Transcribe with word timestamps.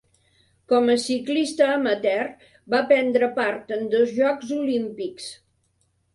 Com 0.71 0.87
a 0.93 0.95
ciclista 1.03 1.67
amateur 1.73 2.23
va 2.75 2.81
prendre 2.93 3.31
part 3.37 3.75
en 3.77 3.87
dos 3.93 4.17
Jocs 4.19 4.57
Olímpics. 4.59 5.31